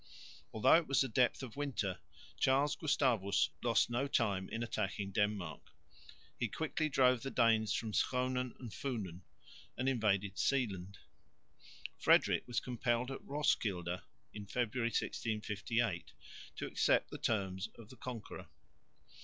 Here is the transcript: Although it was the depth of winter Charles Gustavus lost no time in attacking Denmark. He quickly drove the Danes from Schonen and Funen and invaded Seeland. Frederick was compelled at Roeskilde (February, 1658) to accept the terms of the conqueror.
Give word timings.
Although 0.51 0.77
it 0.77 0.87
was 0.87 1.01
the 1.01 1.07
depth 1.07 1.43
of 1.43 1.55
winter 1.55 1.99
Charles 2.39 2.75
Gustavus 2.75 3.51
lost 3.61 3.91
no 3.91 4.07
time 4.07 4.49
in 4.49 4.63
attacking 4.63 5.11
Denmark. 5.11 5.61
He 6.39 6.47
quickly 6.47 6.89
drove 6.89 7.21
the 7.21 7.29
Danes 7.29 7.71
from 7.71 7.91
Schonen 7.91 8.55
and 8.57 8.71
Funen 8.71 9.21
and 9.77 9.87
invaded 9.87 10.39
Seeland. 10.39 10.97
Frederick 11.99 12.47
was 12.47 12.59
compelled 12.59 13.11
at 13.11 13.23
Roeskilde 13.23 14.01
(February, 14.47 14.87
1658) 14.89 16.13
to 16.55 16.65
accept 16.65 17.11
the 17.11 17.19
terms 17.19 17.69
of 17.77 17.89
the 17.89 17.95
conqueror. 17.97 18.47